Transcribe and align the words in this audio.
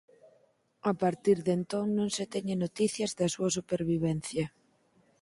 A 0.91 0.93
partir 1.03 1.37
de 1.47 1.53
entón 1.59 1.85
non 1.97 2.09
se 2.15 2.25
teñen 2.33 2.57
noticias 2.65 3.11
da 3.19 3.27
súa 3.35 3.49
supervivencia. 3.57 4.45